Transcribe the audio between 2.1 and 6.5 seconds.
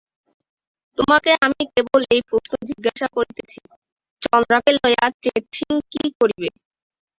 এই প্রশ্ন জিজ্ঞাসা করিতেছি, চন্দ্রাকে লইয়া চেৎসিং কী করিবে?